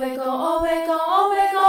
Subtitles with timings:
[0.00, 1.60] 白讲，黑白讲，黑白讲。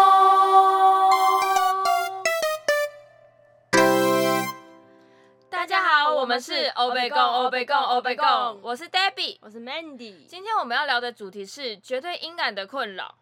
[5.50, 8.26] 大家好，我们是欧贝贡，欧贝贡，欧贝贡，
[8.62, 9.38] 我是 Debbie。
[9.42, 10.26] 我是 Mandy。
[10.28, 13.16] 今天我们要聊的主题是绝对音感的困扰。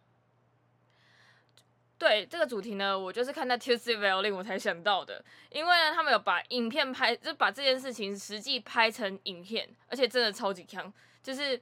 [1.97, 11.59] 对这个主题呢，我就是看到 Tuesday Violin 我才想到的，因为呢，他们有把影片拍，就把这件事情实际拍成影片，而且真的超级强，就是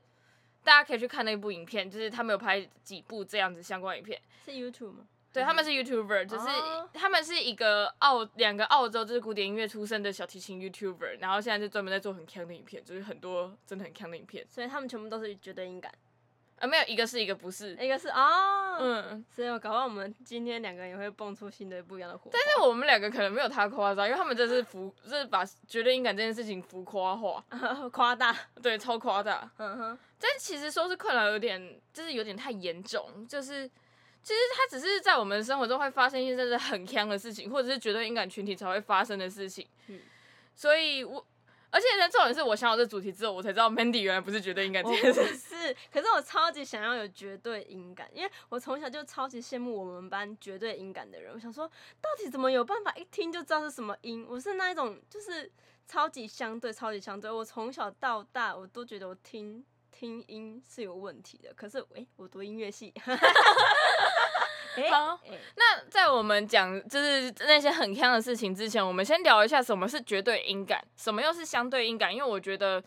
[0.67, 4.21] 大家可以去看那部影片，就是他们有拍几部这样子相关影片。
[4.43, 5.07] 是 YouTube 吗？
[5.31, 14.45] 对，他们是 YouTuber，就是哦他们是一个澳两个澳洲就是古典音乐出身的小提琴 YouTuber，然后现在就专门在做很强的影片，就是很多真的很强的影片。
[14.49, 15.89] 所以他们全部都是绝对音感。
[16.59, 22.31] 啊，没有一个是一个不是，一个是哦，嗯，所以我搞不好我们今天两个人也会蹦出新的不一样的火花。
[22.33, 27.45] 但是我们两个可能没有他夸张，因为他们这是浮，就是把绝对音感这件事情浮夸化，
[27.93, 29.47] 夸大，对，超夸大。
[29.57, 33.67] 嗯哼，但其实说是困扰有点，就是有点太严重，就是
[34.23, 39.67] 其实它只是在我们生活中会发生一些真的很坑的事情，或者是绝对音感群体才会发生的事情。
[39.87, 39.99] 嗯
[40.55, 41.23] 所以我，
[41.69, 45.37] 而且呢，重点是我想到这主题之后，我才知道 Mandy 原来不是绝对音感这件事。
[45.37, 51.31] 是，可是我超级想要有绝对音感，因为我从小就超级羡慕我们班绝对音感的人。
[51.31, 51.67] 我想说，
[52.01, 54.25] 到底怎么有办法一听就知道是什么音？
[54.27, 55.51] 我是那一种就是
[55.87, 57.29] 超级相对、超级相对。
[57.29, 59.63] 我从小到大我都觉得我听
[59.99, 62.93] 听音是有问题的，可是诶、我读音乐系。
[64.77, 72.13] 诶好诶那在我们讲就是那些很坑的事情之前，我们先聊一下什么是绝对音感，什么又是相对音感。
[72.13, 72.83] 因为我觉得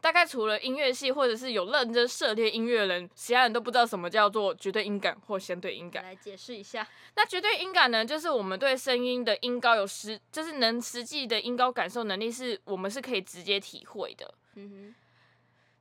[0.00, 6.02] 大概除了音乐系或者是有认真涉猎音乐人，其他人都不知道什么叫做绝对音感或相对音感。
[6.02, 6.88] 来解释一下。
[7.14, 14.32] 那绝对音感呢，就是我们对声音的音高有实，就是能实际的音高感受能力，是我们是可以直接体会的。
[14.54, 14.94] 嗯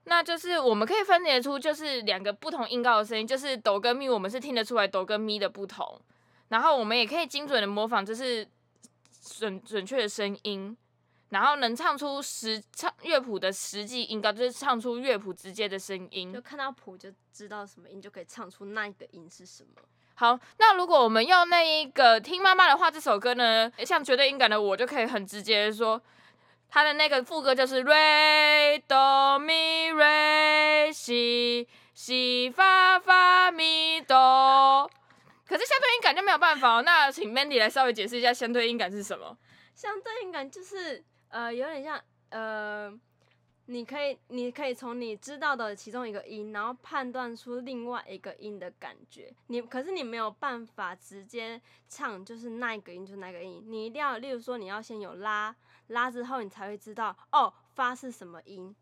[0.06, 6.02] 那就是我们可以分别出，就是两个不同音高的声音，就是哆跟咪，我们是听得出来哆跟咪的不同。
[6.50, 8.48] 然后我们也可以精准的模仿，就是
[9.22, 10.78] 准准确的声音，
[11.30, 16.42] 然后能唱出实唱乐谱的实际音高，就是唱出乐谱直接的声，音就。
[16.42, 19.82] 看到谱就知道什么音，就可以唱出那一个音是什么。
[20.16, 26.00] 好，那如果我们用那一个听妈妈的话这首歌呢，像绝对音感的我就可以很直接说，
[26.74, 28.96] 它的那个副歌就是 re do
[29.38, 34.90] mi re si si fa fa mi do。
[35.46, 39.38] 可是相对音感就没有办法、哦，那请 Mandy 来稍微解释一下相对音感是什么。
[39.76, 42.02] 相对音感就是呃，有点像
[42.32, 42.92] 呃，
[43.68, 49.34] 你可以你可以从你知道的其中一个音，然后判断出另外一个音的感觉。
[49.48, 55.56] 你可是你没有办法直接唱，就是那一个音就那个音，你一定要，例如说你要先有拉，
[55.88, 58.76] 拉之后你才会知道哦发是什么音。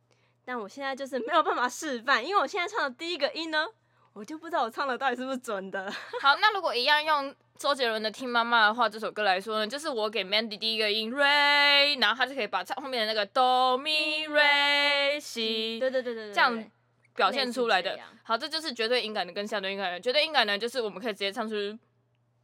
[0.44, 3.68] 但我现在就是没有办法示范，因为我现在唱的第一个音呢，
[4.14, 5.90] 我就不知道我唱的到底是不是准的。
[6.22, 16.64] 好，那如果一样用周杰伦的《听妈妈的话》这首歌来说呢，就是我给 Mandy 第一个音 re，然后他就可以把唱后面的那个 do mi re si 对对对对对，这样
[17.16, 17.98] 表现出来的。
[18.24, 20.00] 好，这就是绝对音感的跟相对音感的。
[20.00, 21.56] 绝对音感呢，就是我们可以直接唱出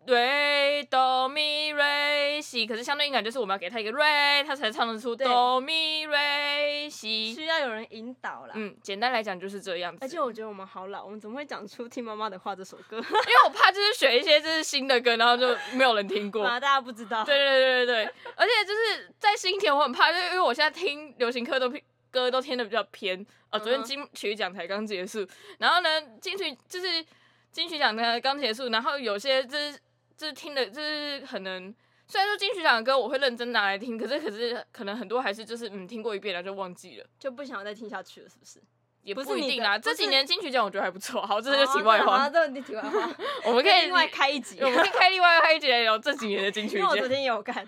[0.08, 7.34] re do mi re si，可是相对应感就是我们要给他一个 re，他才唱得出哆咪瑞西。
[7.34, 8.54] 需要有人引导啦。
[8.56, 10.00] 嗯，简单来讲就是这样子。
[10.02, 12.98] 而且我觉得我们好老，我们怎么会讲出《听妈妈的话》这首歌？
[12.98, 16.44] 因为我怕就是选一些就是新的歌，然后就没有人听过。
[16.48, 17.24] 啊，大家不知道。
[17.24, 21.72] 对对对对对，而且就是在新田，我很怕，就是因为我现在听流行歌都
[22.10, 23.60] 歌都听的比较偏啊。
[23.60, 25.28] 昨天金曲奖才刚结束，
[25.60, 27.06] 然后呢，金曲就是
[27.52, 29.78] 金曲奖才刚结束，然后有些就是
[30.18, 31.74] 就是听的，就是可能
[32.08, 38.60] 虽然说金曲奖的歌我会认真拿来听，可是可是可能很多还是就是嗯听过一遍然后就忘记了，就不想再听下去了，是不是？
[39.04, 39.80] 也不一定啦。
[39.80, 43.10] 这几年金曲奖我觉得还不错，好，这这是题外话，好， 这是题外话，
[43.46, 44.58] 我们可以另外开一集。
[44.60, 47.08] 我们可以开另外开一集来聊这几年的金曲奖因为我昨。
[47.08, 47.66] 天也有看。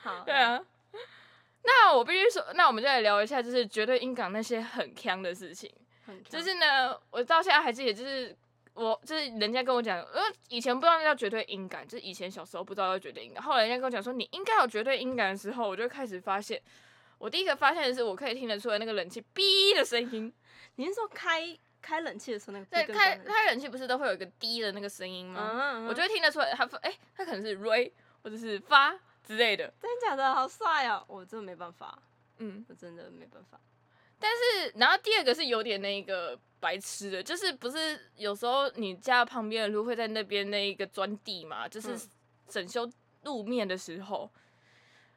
[0.00, 0.58] 好，对啊。
[1.64, 5.70] 那我必须说，那我们就来聊一下，就是绝对音港那些很坑的事情。
[6.28, 8.34] 就是呢，我到现在还记得，就是
[8.74, 16.60] 我就是人家跟我讲，呃，以前不知道那叫绝对音感，就是以前小时候不知道叫绝对音感，后来人家跟我讲说你应该有绝对音感的时候，我就开始发现，
[17.18, 20.32] 我第一个发现的是我可以听得出来那个冷气哔的声音。
[20.76, 25.50] 你是说开开冷气的时候那个对，开开冷气不是都会有一个滴的那个声音吗？
[25.54, 27.92] 嗯，我就会听得出来，它哎、它可能是 re
[28.22, 29.72] 或者是发之类的。
[29.80, 31.04] 真的假的，好帅哦！
[31.06, 31.96] 我真的没办法，
[32.38, 33.60] 嗯，我真的没办法。
[34.20, 42.00] 是，然后第二个是有点那个白痴的，就是不是有时候你家旁边的路会在那边那一个钻地嘛，就是嗯
[42.48, 42.90] 整修
[43.22, 44.30] 路面的时候，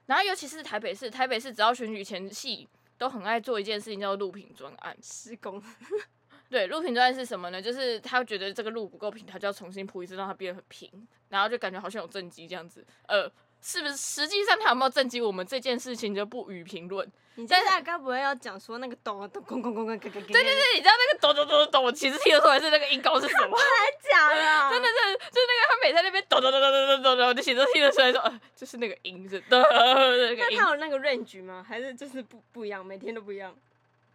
[0.05, 2.67] 然后尤其是台北市，台北市只要选举前夕
[2.97, 5.61] 都很爱做一件事情叫做路平专案，施工，
[6.49, 7.61] 对，路平专案是什么呢？
[7.61, 12.85] 就是他觉得这个路不够平，他就要重新铺一次，让它变得很平，然后就感觉好像有正机这样子。
[13.07, 13.29] 呃，
[13.67, 13.97] 是不是？
[13.97, 17.05] 实际上他有没有震惊，我们这件事情就不予评论。
[17.35, 20.21] 你接下来该不会要讲说那个咚咚咚咚咚咚咚咚？
[20.23, 23.57] 对对对，你知道那个咚咚咚咚，我其实听得出来是那个音高是什么？
[24.09, 24.69] 假 的？
[24.71, 30.57] 真的是，就是那个他每在那边咚咚咚咚咚咚咚咚，我就其实听得出来说，呃，就是那个音是的 那个音。
[30.57, 31.63] 那他有那个 range 吗？
[31.67, 33.53] 还是就是不不一样，每天都不一样？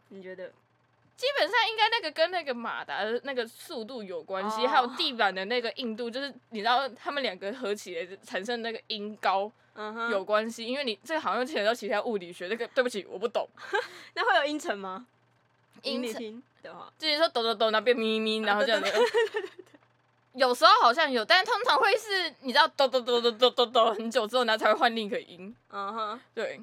[0.08, 0.50] 你觉得？
[1.22, 9.48] 基本上应该那个跟那个马达的那个速度有关系，还有地板的那个硬度，就是你知道他们两个合起来产生那个音高
[10.10, 10.66] 有关系。
[10.66, 13.48] 因为你这个好像牵扯到其他物理学，这个对不起我不懂。
[14.16, 15.06] 那会有音程吗？
[15.82, 18.92] 音程的话，就是说抖抖抖，然后变咪咪，然后这样子。
[20.32, 25.54] 有时候好像有，但是通常会是你知道抖抖抖抖抖抖抖很久之后，然后才会换另一个音。
[25.70, 26.60] 嗯哼，对。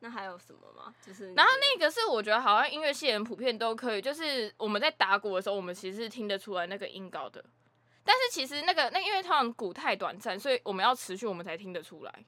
[0.00, 0.94] 那还有什么吗？
[1.04, 7.44] 就是，然后那个是我觉得好像音乐系人普遍都可以，就是我们在打鼓的时候，我们其实是听得出来那个音高的。
[8.04, 12.24] 但是其实那个那因为通常鼓太短暂，所以我们要持续我们才听得出来。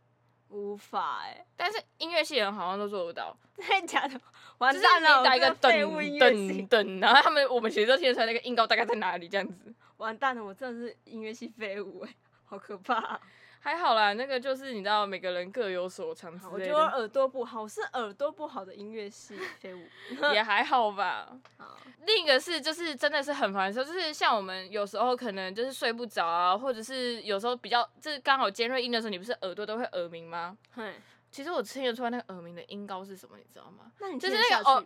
[0.48, 3.36] 无法哎，但是音乐系人好像都做不到。
[3.56, 4.20] 真的假的？
[4.58, 5.22] 完蛋了！
[5.22, 5.86] 打一个噔
[6.18, 9.72] 噔噔，然后他们我们其实都听得出来那个音高大概在哪里这样子。
[9.98, 10.42] 完蛋了！
[10.42, 12.14] 我真的是音乐系废物哎，
[12.50, 13.18] 好可怕。
[13.62, 16.32] 还好啦，那个就是你知道，每个人各有所长。
[16.50, 19.86] 我觉得耳朵不好，是耳朵不好的音乐系废物，
[20.32, 21.28] 也还好吧。
[22.06, 30.56] 另一个是，就是真的是很烦的时候，就是像我们有时候可能就是睡不着啊，或者是有时候比较就是刚好尖锐音的时候，你不是耳朵都会耳鸣吗？
[30.74, 30.94] 对。
[31.30, 33.92] 其实我听得出来那个耳鸣的音高是什么，你知道吗？
[34.00, 34.82] 那你就是那个哦，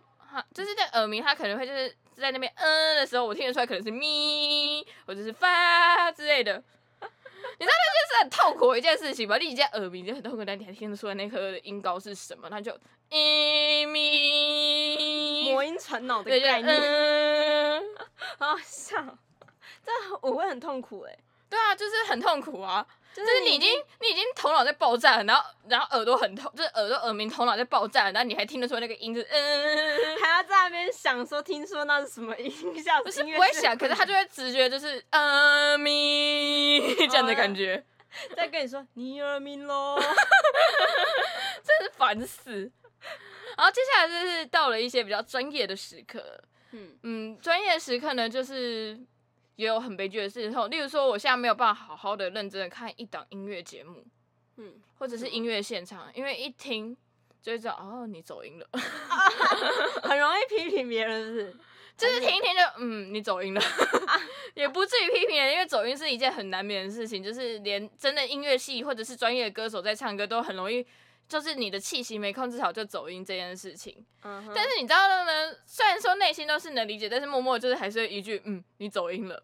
[0.53, 6.61] 就是那耳鸣，它可能会就是在那边嗯的时候，我听得出来可能是咪或者是发之类的。
[7.59, 9.37] 你知道那件事很痛苦的一件事情吗？
[9.37, 12.47] 你已经耳鸣，就很痛苦，但你还听得出来那颗的音高是什么？
[12.49, 12.77] 那就
[13.91, 16.75] 咪，魔音传脑的概念，
[18.39, 19.17] 好笑，
[19.85, 21.17] 这我会很痛苦哎。
[21.49, 22.85] 对啊，就是很痛苦啊。
[23.13, 23.71] 就是你已经
[24.01, 32.51] 你已经头脑在爆炸，然后然后耳朵很痛，就是耳朵耳鸣，头脑在爆炸，然后你还听得出那个音，是嗯，还要在那边想说，听说那是什么音
[32.83, 33.01] 效？
[33.05, 37.81] 不是不会想，可是他就会直觉就是嗯 咪这样的感觉，
[38.35, 39.95] 再跟你说你耳鸣喽，
[41.63, 42.69] 真是烦死。
[43.55, 46.37] 然后接下来就是到了一些比较专业的时刻，
[46.71, 48.99] 嗯嗯，专业时刻呢就是。
[49.55, 54.05] 也有很悲剧的事情，例如说，我现在没有办法好好的、认真的看一档音乐节目，
[54.57, 56.95] 嗯，或者是音乐现场，因为一听
[57.41, 58.67] 就会知道，哦，你走音了
[60.03, 61.55] 很容易批评别人，是，
[61.97, 63.61] 就是听一听就，嗯，你走音了，
[64.55, 70.85] 也不至于批评，因为走音是一件很难免的事情，就是连真的音乐系或者是专业的歌手在唱歌都很容易，
[71.27, 74.05] 就是你的气息没控制好就走音这件事情。
[74.23, 79.43] 嗯，但是你知道呢，虽然说内心都是能理解，但是默默就是还是一句，嗯，你走音了。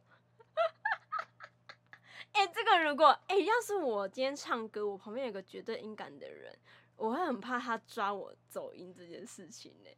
[2.33, 6.55] 哎，这个如果哎，要是我今天唱歌，我旁边有个绝对音感的人，
[6.95, 9.89] 我会很怕他抓我走音这件事情呢。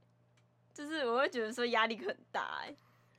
[0.74, 2.76] 就是我会觉得说压力很大哎。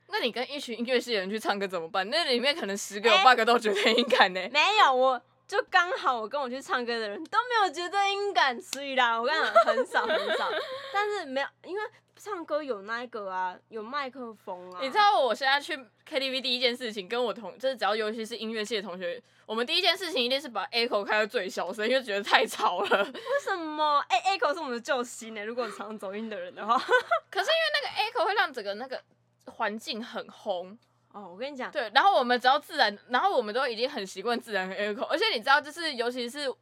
[0.09, 2.09] 那你跟一群音乐系的人去唱歌怎么办？
[2.11, 4.41] 那里面可能十个有八个都绝对音感呢。
[4.53, 10.51] 没有，我就刚好我跟我去唱歌的人都没有绝对音感，所以啦，我跟你讲 很少很少。
[10.93, 11.83] 但是没有，因为。
[12.17, 14.79] 唱歌有那个啊，有麦克风啊。
[14.81, 15.77] 你知道我现在去
[16.09, 23.05] KTV 第一件事情，跟我同就是只要尤其是音乐系的同学，我们第一件事情一定是把 echo 开到最小声，因为觉得太吵了。
[23.05, 23.99] 为什么？
[24.09, 25.45] 哎，echo 是我们的救星呢。
[25.45, 26.79] 如果常走音的人的话，
[27.31, 29.03] 可是因为那个 echo 会让整个那个
[29.47, 30.79] 环境很轰。
[31.15, 36.53] 哦，我跟你讲，对，然后我们只要自然，然后我们都已经很习惯自然 echo，而且你知道，就是尤其是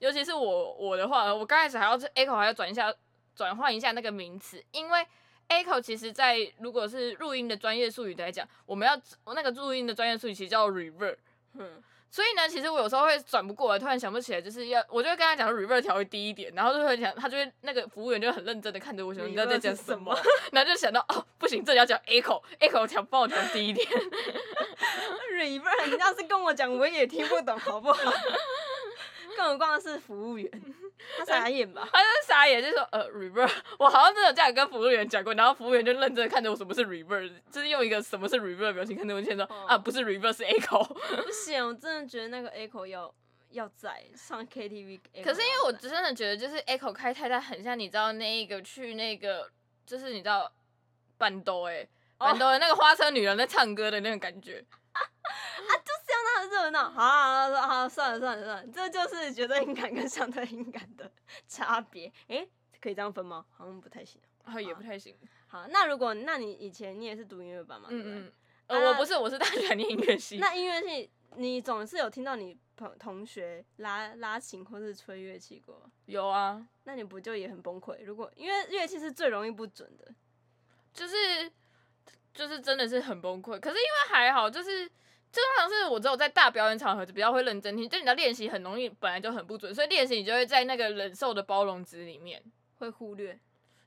[0.00, 2.92] 尤其是我我的话，我刚开始还要 echo 还要转一下。
[3.32, 5.06] 转换一下那个名词，因为
[5.48, 8.94] echo 其实在如果是录音的专业术语来讲，我们要
[9.32, 11.16] 那个录音的专业术语其实叫 reverb，
[11.54, 20.12] 嗯，所以呢，其实我有时候会转不过来，突然想不起来，就是要我就会跟他讲 reverb 调为低一点，然后就会讲，他就会那个服务员就很认真的看着我，想你知道在讲什么，
[20.50, 23.86] 然后就想到哦，不行，这里要讲 echo，echo 调帮我调低一点，
[25.38, 28.12] reverb 你要是跟我讲，我也听不懂，好不好？
[29.36, 30.50] 更何况是服务员，
[31.18, 31.88] 他傻眼吧？
[31.92, 40.86] 他就是傻眼，就说呃，reverb，我好像真的这样跟服务员讲过，然后服务员就认真看着我，什么是 reverb，就是用一个什么是 rever 的表情看着我，先说啊，不是 reverb，是 echo。
[41.22, 43.12] 不行，我真的觉得那个 echo 要
[43.50, 45.00] 要在上 KTV。
[45.22, 49.50] 可是因为我真的觉得，就是 echo 开太大，很像你知道那一个去那个，
[49.86, 50.52] 就是你知道
[51.18, 51.86] 板豆哎，
[52.18, 54.64] 板豆的那个花车女人在唱歌的那种感觉。
[56.70, 61.10] 那么热闹，好，好，好，算了，算了，算了，这就是绝对音感跟相对音感的
[61.46, 62.12] 差别。
[62.28, 62.48] 诶，
[62.80, 63.44] 可以这样分吗？
[63.50, 65.16] 好像不太行，啊，也不太行。
[65.48, 67.88] 好，那如果那你以前你也是读音乐班嘛？
[67.88, 68.32] 对嗯嗯，
[68.68, 70.38] 呃，啊我不是，我是大学念音乐系。
[70.40, 78.02] 那音乐系你总是有听到你朋同学拉拉琴或是吹乐器过吗，有啊，那你不就也很崩溃？
[78.04, 80.12] 如果因为乐器是最容易不准的，
[80.92, 81.50] 就是
[82.32, 83.58] 就是真的是很崩溃。
[83.60, 84.90] 可是因为还好，就是
[85.32, 92.42] 就通常是我只有在大表演场合就比较会认真听，就你的练习很容易本来就很不准，所以练习你就会在那个忍受的包容值里面。
[92.78, 93.38] 会忽略。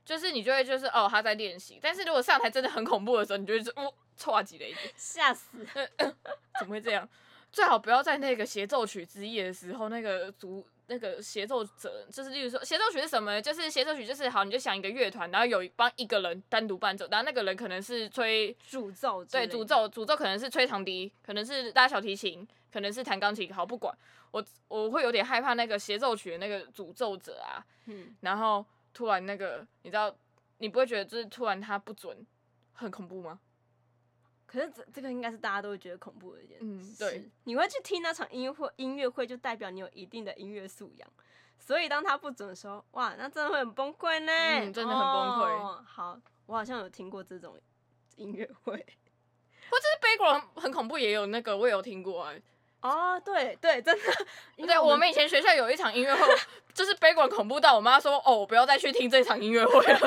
[0.04, 5.48] 就是你就会就是哦他在练习，但是如果上台真的很恐怖的时候，你就会说哦错几了一点，吓死！
[6.60, 7.08] 怎么会这样？
[7.50, 13.40] 最好不要在那个协奏曲之夜的时候，那个主那个协奏者，就是例如说协奏曲是什么？
[13.40, 23.96] 就是协奏曲就是好，你就想一个乐团，然后有一帮一个人单独伴奏，然后那个人可能是吹诅咒之类的对主奏，主奏可能是吹长笛，可能是拉小提琴，可能是弹钢琴，好不管
[24.30, 30.14] 我我会有点害怕那个协奏曲的那个诅咒者啊，嗯，然后突然那个你知道，
[30.58, 32.26] 你不会觉得就是突然他不准
[32.72, 33.38] 很恐怖吗？
[34.54, 36.64] 可是这这个应该是大家都会觉得恐怖的一件事。
[36.64, 41.12] 嗯对，你会去听那场音乐会，音乐会就代表你有一定的音乐素养。
[41.58, 47.58] 所以当他不准的时候，哇，那真的会很崩溃呢、嗯真的很崩溃哦好，我好像有听过这种
[48.14, 48.74] 音乐会。
[49.70, 52.34] 或者是 background 很恐怖，也有那个我也有听过啊。
[52.84, 54.02] 哦，对对，真的。
[54.66, 56.34] 对，我们以前学校有一场音乐会，
[56.74, 59.98] 就是 background 恐怖到我妈说，哦，我不要再去听这场音乐会了。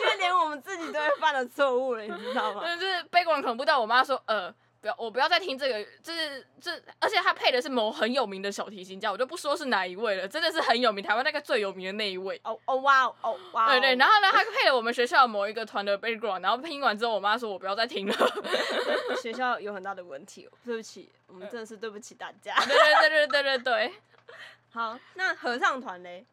[0.00, 2.62] 因为连我们自己都会犯了错误了，你知道吗？
[2.66, 4.52] 对，就是 background 恐怖到我妈说，呃，
[4.86, 12.40] 不要，我不要再听这个，就是这，而且他配的是某很有名的小提琴家，我就不说是哪一位了，真的是很有名，台湾那个最有名的那一位。
[12.44, 13.68] 哦哦哇哦哦哇哦！
[13.70, 18.14] 对对，然后呢，他配了我们学校某一个团的 background，然后听完之后，我妈说我不要再听了。
[19.20, 22.54] 学校有很大的问题哦，对不起，我们真的是对不起大家。
[22.64, 23.92] 对对对对对对对。
[24.70, 26.24] 好，那合唱团嘞？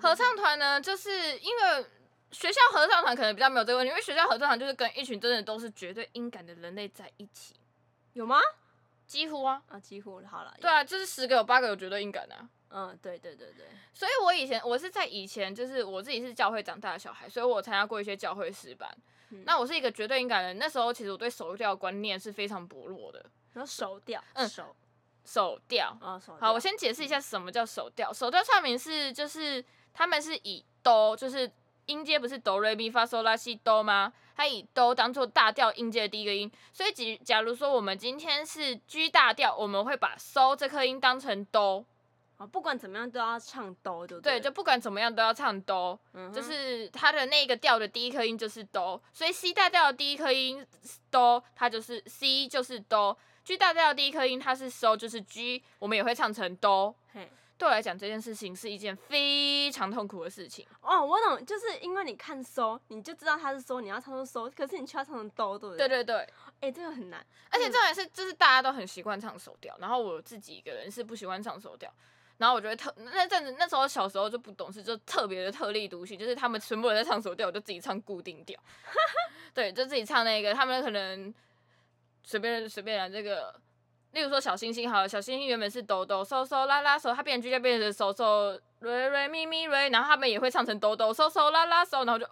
[0.00, 1.86] 合唱团呢，就是因为
[2.30, 7.54] 学校合唱团可能比较没有这个问题，因为学校合唱团就是跟一群真的都是绝对音感的人类在一起，
[8.12, 8.40] 有吗？
[9.06, 10.54] 几乎啊，啊，几乎好了。
[10.60, 12.48] 对啊，就是十个有八个有绝对音感啊。
[12.74, 18.88] 嗯，对对对对，所以我以前我是在以前就是我自己是教会长大的小孩，所以我参加过一些教会诗班。
[19.28, 23.22] 嗯那我是一个绝对音感的人，那时候其实我对手调观念是非常薄弱的。
[23.52, 24.74] 然后手调，嗯手
[25.24, 26.40] 手调，啊手调。
[26.40, 28.10] 好，我先解释一下什么叫手调。
[28.10, 31.50] 手调唱名是就是他们是以哆，就是
[31.86, 34.12] 音阶不是哆瑞咪发嗦拉西哆吗？
[34.34, 41.84] 它以哆当做大调音阶的第一个音，所以假假如说我们今天是 G 大调，我们会把嗦这颗音当成哆，
[42.38, 44.40] 好，不管怎么样都要唱哆，对不对，对？
[44.40, 50.66] 就不管怎么样都要唱哆，嗯就是它的那个调的第一颗音就是哆，所以 C 大调的第一颗音
[51.10, 56.94] 哆，它就是 C 就是哆，G 大调的第一颗音它是嗦，就是 G，我们也会唱成哆。
[57.62, 60.66] 嘿，对我来讲，这件事情是一件非常痛苦的事情。
[60.80, 65.86] 哦，我懂，就是因为你看收，你就知道它是收，你要唱成收，可是你却要唱成哆，对不对？
[65.86, 66.28] 对对对，
[66.58, 67.24] 哎、这个很难。
[67.50, 71.88] 而且重点是，就是大家都很习惯唱手调，然后我自己一个人是不喜欢唱手调。
[72.38, 78.58] 然后我觉得特那阵子那时候小时候就不懂事，就特别的特立独行，就是他们全部人在唱手调，我就自己唱固定调。
[79.54, 81.32] 对，就自己唱那个，他们可能
[82.24, 83.54] 随便随便来这个，
[84.12, 92.26] 例如说小星星好了，小星星原本是哆哆嗦嗦啦啦嗦，它变成就变成嗦嗦瑞瑞咪咪瑞，然后他们也会唱成哆哆嗦嗦啦啦嗦，然后就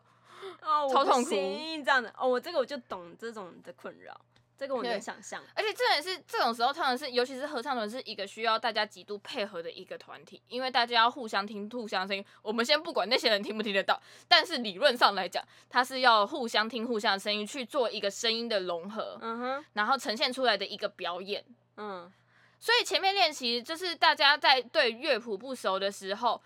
[0.62, 2.12] 哦，超痛苦行这样的。
[2.18, 4.18] 哦，我这个我就懂这种的困扰，
[4.58, 5.42] 这个我能对想象。
[5.54, 12.24] 而且这也是这种时候，通常是尤其是合唱团是一个需要大家极度配合的一个团体，因为大家要互相听、互相声音。
[12.42, 21.42] 我们先不管那些人听不听得到，但是理论上来讲，它是要互相听、互相的声音去做一个声音的融合，嗯哼，然后呈现出来的一个表演。
[21.76, 22.12] 嗯，
[22.58, 26.42] 所以前面练习就是大家在对乐谱不熟的时候，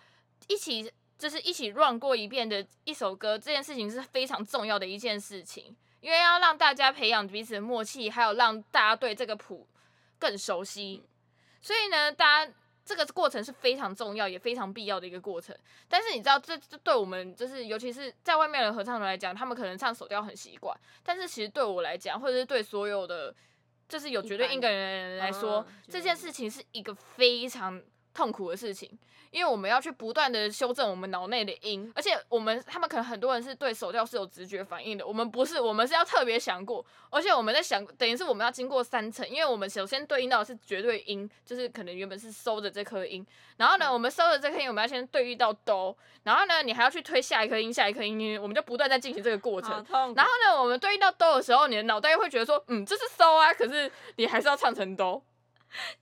[0.49, 9.67] 一起就是一起 run 过一遍的一首歌，这件事情是非常重要的一件事情，因为要让大家培养彼此的默契，还有让大家对这个谱
[10.19, 11.03] 更熟悉。
[11.61, 12.53] 所以呢，大家
[12.85, 15.57] 这个过程是非常重要也非常必要的一个过程。
[15.89, 23.35] 但是你知道，这这对我们就是尤其是在外面的合唱团来讲，他们可能唱手调很习惯，但是其实对我来讲，或者是对所有的
[23.95, 27.81] 就是有绝对音感的人来说，嗯这件事情是一个非常
[28.15, 28.89] 痛苦的事情，
[29.33, 49.71] 因为我们要去不断的修正我们脑内的音，而且我们他们可能很多人是对手调是有直觉反应的，我们不是，我们是要特别想过，而且我们在想，等于是我们要经过三层，因为我们首先对应到的是绝对音，就是可能原本是收的这颗音，然后呢，我们收的这颗音，我们要先对应到哆，然后呢，你还要去推下一颗音，下一颗音，我们就不断在进行这个过程。
[50.15, 55.21] 然后呢，我们对应到哆的时候，你的脑袋又会觉得说，嗯，这是收啊，可是你还是要唱成哆。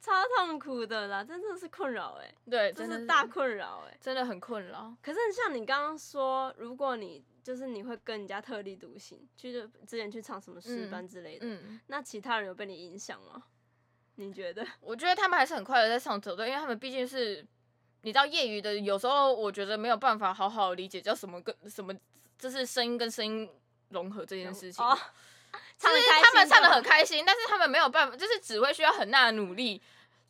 [0.00, 3.96] 超痛苦的啦，真的是困扰哎，对，这真的是大困扰哎。
[4.00, 4.94] 真的很困扰。
[5.02, 13.42] 可是像你刚刚说，如果你就是你会跟人家特立独行，去就之前去唱什么诗班之类的，嗯，那其他人有被你影响吗？
[14.16, 14.66] 你觉得？
[14.80, 17.44] 我觉得他们还是很快乐在唱走队，因为他们毕竟是，
[18.02, 21.94] 你知道业余的，有时候我觉得没有办法好好理解叫什么跟什么，
[22.38, 23.48] 就是声音跟声音
[23.88, 24.84] 融合这件事情。
[25.78, 29.82] 唱得开他们唱的心就好很开心，但是他们没有办法，就是只会需要很大的努力，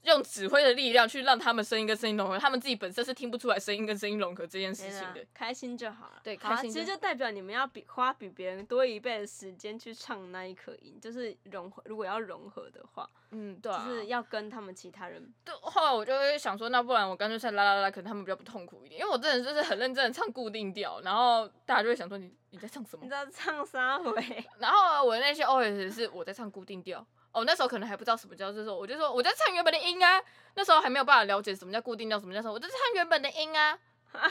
[0.02, 5.24] 用指挥的力量去让他们声音跟声音融合，他们自己本身是听不出来声音跟声音融合这件事情的。
[5.32, 6.20] 开心就好了。
[6.24, 11.82] 对开心就其实就代表你们要比花比别人多一倍的时间去唱那一颗音，就是融合。
[11.86, 13.84] 如果要融合的话，嗯，对啊。
[13.86, 15.32] 就是要跟他们其他人。
[15.44, 23.14] 对，后来我就会想说，那不然我干脆唱啦啦啦，可能他们比较不痛苦一点，因为我真的就是很认真的唱固定调，然后大家就会想说你你在唱什么你知？
[23.14, 24.14] 道唱啥回？
[24.58, 30.22] 然后我那些 OS 是我在唱固定调，哦，那时候可能还不知道什么叫这种，我就说我在唱原本的音啊，
[30.54, 33.78] 那时候还没有办法了解什么叫固定调，什么叫什么，我在唱原本的音啊。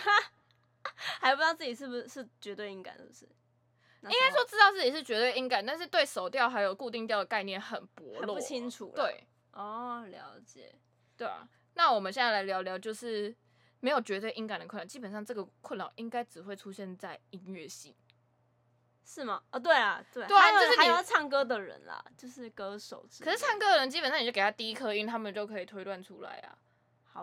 [1.20, 3.25] 还不知道自己是不是是绝对音感，是不是？
[4.03, 10.74] 应应该说知道自己是绝对音感，但是对手调还有固定调的概念很薄弱，很不清楚啦对哦，了解。
[11.15, 13.36] 对啊，那我们现在来聊聊，就是
[13.79, 17.96] 没有绝对音感的困扰，基本上这个困扰应该只会出现在音乐系。
[19.05, 19.41] 是吗？
[19.51, 23.05] 哦，对啊，对，对啊就是你还有唱歌的人啦，就是歌手。
[23.20, 26.58] 可是唱歌的人基本上你就给他第一颗音，他们就可以推断出来啊。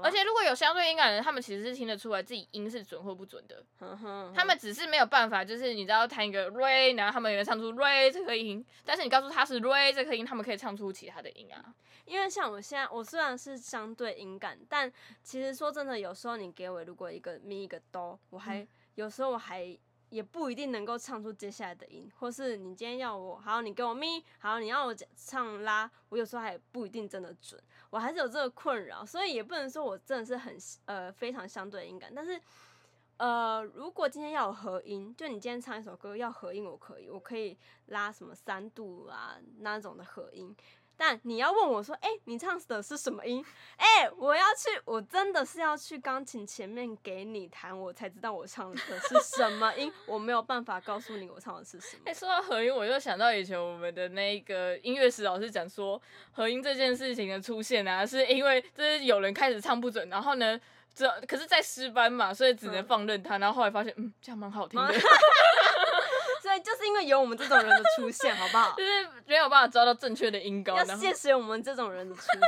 [0.03, 3.65] 而且如果有相对音感的人，他们其实是听得出来自己音是准或不准的。
[3.81, 11.75] 哼哼，他们只是没有办法，就是你知道弹一个 re，然后他们也能唱出 re 这颗音，但是你告诉他是 re 这颗音，他们可以唱出其他的音啊。
[12.05, 14.93] 因为像我现在，我虽然是相对音感，但
[15.23, 18.67] 其实说真的，有时候你给我如果一个咪一个哆，我还、
[18.97, 19.75] 有时候我还
[20.11, 27.61] 也不一定能够唱出接下来的音，或是你今天要我好，你给我咪，好，你要我唱拉，我有时候还不一定真的准，
[27.91, 32.41] 我还是有这个困扰，所以也不能说我真的是很呃非常相对音感，但是。
[33.19, 40.55] 呃，如果今天要有合音，就你今天唱一首歌要合音，我可以，我可以拉什么三度啊那种的合音，
[40.99, 43.43] 但你要问我说，哎、你唱的是什么音？
[43.77, 52.13] 哎、我要去，我真的是要去钢琴前面给你弹，我才知道我唱的是什么音， 我没有办法告诉你我唱的是什么哎。
[52.19, 60.61] 说到合音，我就想到以前我们的那个音乐史老师讲说，合音这件事情的出现啊，是因为就是有人开始唱不准，然后呢，
[60.93, 64.93] 这可是在诗班嘛，所以只能嗯放任他，然后后来发现，嗯，这样蛮好听的，
[66.99, 68.85] 为有我们这种人的出现，好不好 就？
[68.85, 72.41] 是没有办法抓到正确的音高，要谢谢我们这种人的出现。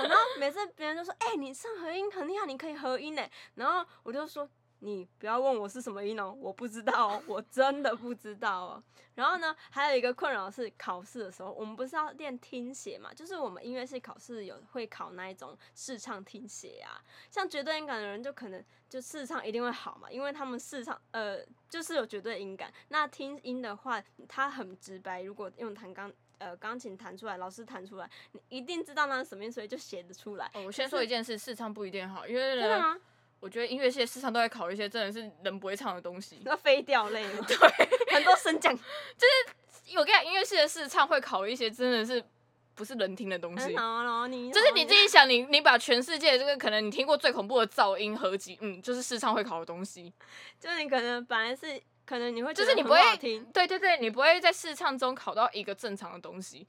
[0.00, 3.22] 然后每次别人就说：“哎、你唱合音很厉害，你可以合音呢。”
[3.56, 4.48] 然后我就说
[4.80, 8.82] ：“你不要问我是什么音哦，我不知道哦，我真的不知道哦。”
[9.14, 13.12] 然后呢，还有一个困扰是考试的时候，我们不是要练听写嘛？
[13.12, 22.72] 就是我们音乐系考试有会考那一种试唱听写啊，像绝对音感的人就可能就试唱一定会好嘛，因为他们试唱呃就是有绝对音感。
[22.88, 30.50] 那听音的话，他很直白，如果用弹钢呃钢琴弹出来，老师弹出来，你一定知道那是什么音，所以就写得出来。
[30.54, 32.96] 哦我先说一件事，试唱不一定好，因为呢，真的吗？
[33.40, 36.40] 我觉得音乐系的试唱都在考一些真的是人不会唱的东西。
[36.44, 37.44] 那飞掉类吗？
[37.48, 37.56] 对，
[38.14, 38.72] 很多升降，
[39.96, 42.22] 我跟你讲，音乐系的试唱会考一些真的是
[42.74, 43.74] 不是人听的东西。
[44.52, 50.12] 就是你自己想，你你把全世界这个可能你听过最恐怖的噪音合集，嗯，就是试唱会考的东西。
[50.58, 56.66] 就是你可能本来是可能你会就是你不会听，对对对，你不会在试唱中考到一个正常的东西。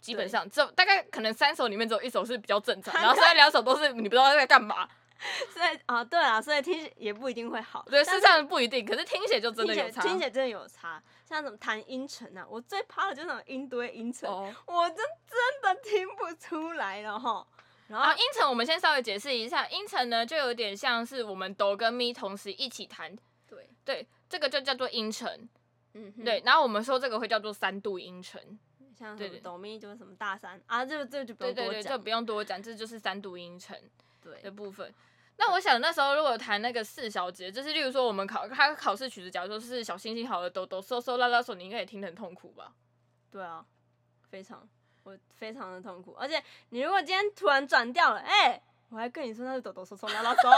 [0.00, 4.86] 基本上只有大概可能三首里面只有一首是比较正常， 然后剩下两首都是你不知道在干嘛。
[5.52, 7.84] 所以啊对啊，所以听写也不一定会好。
[7.88, 10.02] 对，是这样不一定，可是听写就真的有差。
[10.02, 17.46] 写听写真的有差，像什么弹音程啊，我最怕的就是那种音堆音程，哦，我真真的听不出来了哈。
[17.88, 23.16] 然后音程我们先稍微解释一下，音程呢就有点像是我们哆跟咪同时一起弹，
[23.48, 25.48] 对，对，这个就叫做音程。
[25.94, 28.40] 嗯哼，对，然后我们说这个会叫做三度音程。
[28.98, 33.76] 像什么哆咪就是什么大三啊，这个这个就不对对对，用多讲，这不用多讲，这就是三度音程
[34.30, 34.92] 的，部分。
[35.36, 42.72] 那我想那时候如果弹那个四小节，就是例如说我们考他考试曲子，假如说是小星星好了，哆哆嗦嗦拉拉嗦，你应该也听得很痛苦吧？
[43.32, 43.66] 对啊，
[44.30, 44.68] 非常，
[45.02, 46.14] 我非常的痛苦。
[46.16, 50.48] 而且你如果今天突然转掉了，哎、我还跟你说那是抖抖嗦嗦拉拉嗦，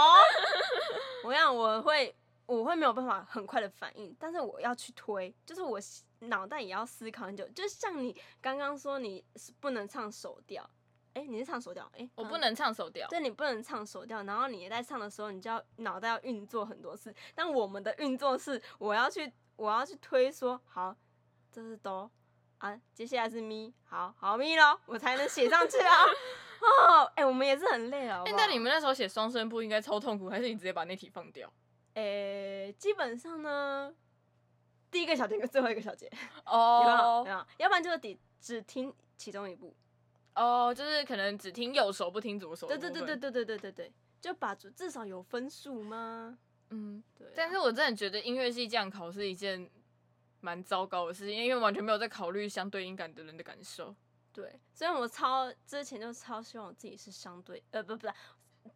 [1.24, 5.80] 我想我会我会没有办法很快的反应，但是我要去推，就是我
[6.20, 7.48] 脑袋也要思考很久。
[7.48, 10.68] 就像你刚刚说你是不能唱手调，
[11.16, 13.08] 哎、你是唱手调，哎、刚我不能唱手调。
[13.08, 17.14] 对你不能唱手调，然后你在唱的时候，你就要脑袋要运作很多次。
[17.34, 20.94] 但我们的运作是，我要去我要去推说，好，
[21.50, 22.10] 这是哆
[22.58, 26.04] 啊，接下来是咪，好好咪咯，我才能写上去啊。
[26.60, 28.22] 哦，哎，我们也是很累啊。
[28.26, 31.50] 哎、那你们那时候写双声部应该超痛苦，还是你直接把那题放掉？
[31.94, 33.90] 诶、基本上呢，
[34.90, 36.12] 第一个小节跟最后一个小节？
[36.44, 37.46] 哦有没有？
[37.56, 39.74] 要不然就是只只听其中一部。
[40.36, 42.68] 哦，就是可能只听右手不听左手。
[42.68, 46.38] 对对对对，对对对对对，就把至少有分数吗？
[46.70, 47.02] 嗯。
[47.18, 49.68] 对啊、但是我真的觉得音乐系这样考是一件
[50.40, 53.96] 蛮糟糕的事情，因为完全没有在考虑相对音感的人的感受。
[54.32, 58.12] 对，所以我超之前就超希望我自己是相对呃不不是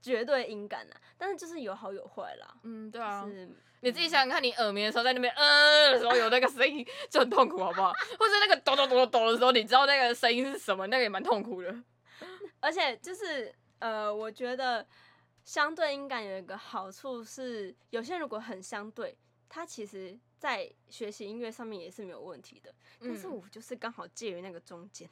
[0.01, 2.55] 绝对音感呐，但是就是有好有坏啦。
[2.63, 3.25] 嗯，对啊。
[3.27, 3.49] 是
[3.83, 7.93] 你自己想想看，你耳鸣的时候在那边呃的时候有那个声音就很痛苦，好不好？
[8.19, 11.75] 或者那个抖抖抖抖抖的时候，你知道那个声音是什么，那个也蛮痛苦的。
[12.61, 14.87] 而且就是呃，我觉得
[15.45, 19.17] 相对音感有一个好处是，有些人如果很相对，
[19.49, 22.71] 他其实在学习音乐上面也是没有问题的。
[23.01, 25.09] 但是嗯我就是刚好介于那个中间。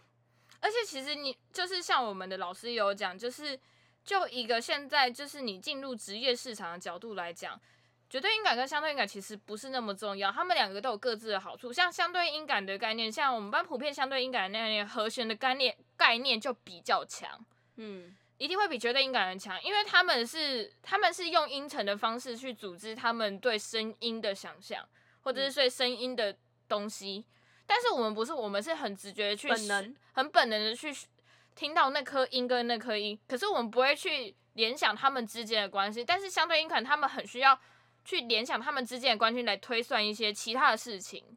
[0.61, 3.59] 而且其实你就是像我们的老师有讲，就是
[4.09, 7.61] 就一个现在就是你进入职业市场的角度来讲，
[8.09, 11.71] 绝对音感跟相对音感其实不是那么重要，他们两个都有各自的好处。
[11.71, 17.39] 像相对音感的概念，像我们班普遍相对音感的那个和弦的概念概念就比较强。
[17.77, 24.89] 嗯，一定会比绝对音感的强，因为他们是他们是用音程的方式去组织他们对声音的想象，
[25.21, 26.35] 或者是对声音的
[26.67, 27.27] 东西。
[27.67, 30.91] 但是我们不是，我们是很直觉的去本能，很本能的去
[31.59, 36.05] 听到那颗音跟那颗音，可是我们不会去联想他们之间的关系。
[36.05, 37.59] 但是相对音感，他们很需要
[38.05, 41.37] 去联想他们之间的关系来推算一些其他的事情，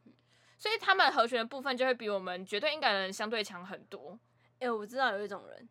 [0.56, 4.16] 所以他们和弦的部分就会比我们绝对音感的人相对强很多。
[4.60, 5.68] 哎、我知道有一种人，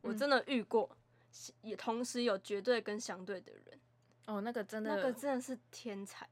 [0.00, 0.90] 我嗯真的遇过，
[1.62, 3.80] 也同时有绝对跟相对的人，
[4.26, 6.28] 哦，那个真的，那个真的是天才。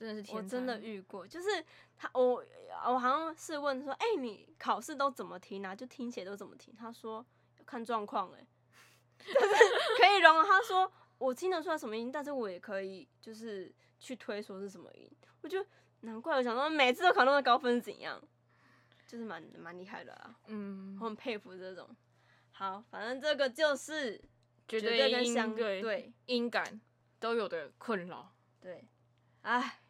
[0.00, 1.62] 真的是天，我真的遇过，就是
[1.94, 2.42] 他，我
[2.86, 5.76] 我好像是问说，哎、你考试都怎么听啊？
[5.76, 6.74] 就听写都怎么听？
[6.74, 7.24] 他说
[7.58, 8.46] 要看状况，哎，
[9.22, 9.38] 就是
[9.98, 10.42] 可以容。
[10.42, 15.06] 他说我听得出来什么音，但是我也可以就是去推说是什么音。
[15.42, 15.62] 我就
[16.00, 18.18] 难怪我想说每次都考那么高分是怎样，
[19.06, 21.86] 就是蛮蛮厉害的啊，嗯我，很佩服这种。
[22.52, 24.16] 好，反正这个就是
[24.66, 26.80] 绝绝对跟音相对对音感
[27.18, 28.88] 都有的困扰，对，
[29.42, 29.80] 哎，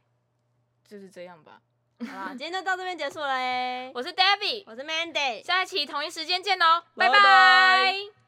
[0.90, 1.61] 就是这样吧。
[2.00, 3.92] 好啦，今天就到这边结束了 欸。
[3.94, 5.44] 我是 David，我是 Mandy。
[5.44, 8.19] 下一期同一时间见喽，拜拜拜拜